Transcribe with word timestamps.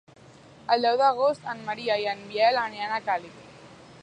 El 0.75 0.87
deu 0.87 0.97
d'agost 1.01 1.45
en 1.55 1.63
Maria 1.69 2.01
i 2.05 2.09
en 2.17 2.27
Biel 2.33 2.61
aniran 2.67 2.97
a 2.99 3.03
Càlig. 3.11 3.41